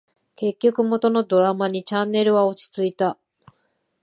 [0.35, 3.19] 結局、元のドラマにチャンネルは落ち着いた